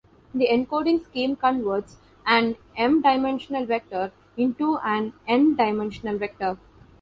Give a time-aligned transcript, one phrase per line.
[0.33, 6.57] The encoding scheme converts an "m"-dimensional vector into an "n"-dimensional vector.